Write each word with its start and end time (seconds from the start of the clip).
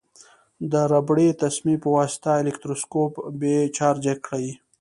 د 0.71 0.73
ربړي 0.91 1.29
تسمې 1.43 1.75
په 1.83 1.89
واسطه 1.97 2.31
الکتروسکوپ 2.43 3.13
بې 3.39 3.55
چارجه 3.77 4.13
کړئ. 4.25 4.47